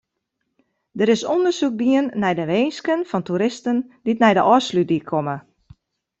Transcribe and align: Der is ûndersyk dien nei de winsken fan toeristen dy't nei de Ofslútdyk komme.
Der 0.97 1.09
is 1.15 1.23
ûndersyk 1.33 1.73
dien 1.81 2.05
nei 2.21 2.33
de 2.39 2.45
winsken 2.51 3.01
fan 3.09 3.25
toeristen 3.25 3.77
dy't 4.05 4.21
nei 4.21 4.33
de 4.37 4.43
Ofslútdyk 4.53 5.05
komme. 5.11 5.35